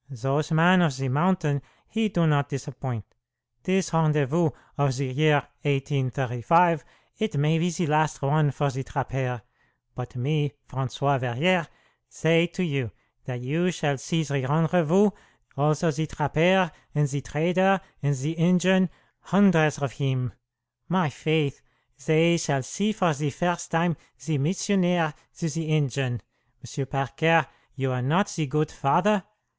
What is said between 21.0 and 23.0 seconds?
faith! Zay shall see